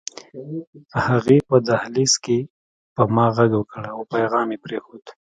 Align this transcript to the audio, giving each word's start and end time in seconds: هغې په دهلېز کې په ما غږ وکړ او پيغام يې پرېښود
هغې 1.05 1.37
په 1.49 1.55
دهلېز 1.67 2.13
کې 2.25 2.37
په 2.95 3.03
ما 3.15 3.25
غږ 3.35 3.51
وکړ 3.57 3.83
او 3.93 4.01
پيغام 4.13 4.47
يې 4.53 4.57
پرېښود 4.65 5.05